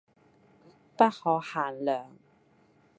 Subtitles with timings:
[0.97, 2.09] 不可限量